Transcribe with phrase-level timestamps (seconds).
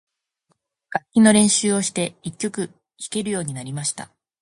[0.89, 2.75] 楽器の練習をして、一曲弾
[3.11, 4.09] けるようになりました。